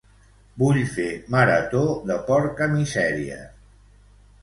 Vull 0.63 0.79
fer 0.93 1.05
marató 1.35 1.83
de 2.09 2.19
"Porca 2.33 2.71
Misèria". 2.75 3.43